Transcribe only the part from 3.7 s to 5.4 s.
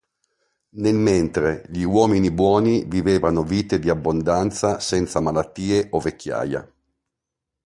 di abbondanza senza